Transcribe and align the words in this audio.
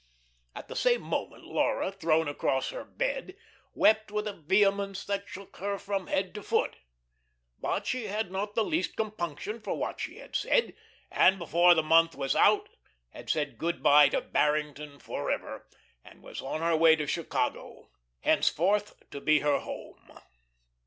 At 0.55 0.67
the 0.67 0.75
same 0.75 1.01
moment 1.03 1.43
Laura, 1.43 1.91
thrown 1.91 2.27
across 2.27 2.69
her 2.69 2.83
bed, 2.83 3.37
wept 3.75 4.09
with 4.11 4.27
a 4.27 4.33
vehemence 4.33 5.05
that 5.05 5.29
shook 5.29 5.57
her 5.57 5.77
from 5.77 6.07
head 6.07 6.33
to 6.33 6.41
foot. 6.41 6.77
But 7.59 7.85
she 7.85 8.07
had 8.07 8.31
not 8.31 8.55
the 8.55 8.63
least 8.63 8.95
compunction 8.95 9.61
for 9.61 9.75
what 9.77 9.99
she 9.99 10.17
had 10.17 10.35
said, 10.35 10.75
and 11.11 11.37
before 11.37 11.75
the 11.75 11.83
month 11.83 12.15
was 12.15 12.35
out 12.35 12.67
had 13.11 13.29
said 13.29 13.59
good 13.59 13.83
by 13.83 14.09
to 14.09 14.21
Barrington 14.21 14.97
forever, 14.97 15.67
and 16.03 16.23
was 16.23 16.41
on 16.41 16.61
her 16.61 16.75
way 16.75 16.95
to 16.95 17.05
Chicago, 17.05 17.91
henceforth 18.21 19.07
to 19.11 19.21
be 19.21 19.41
her 19.41 19.59
home. 19.59 20.19